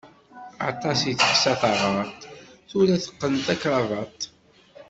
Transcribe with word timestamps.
Aṭas 0.69 0.99
i 1.11 1.13
teksa 1.19 1.53
taɣaṭ, 1.61 2.17
tura 2.69 2.95
teqqen 3.03 3.33
takrabaṭ. 3.45 4.19